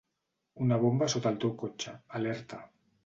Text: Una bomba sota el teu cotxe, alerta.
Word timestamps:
Una 0.67 0.79
bomba 0.83 1.09
sota 1.15 1.33
el 1.33 1.37
teu 1.43 1.53
cotxe, 1.65 1.93
alerta. 2.21 2.65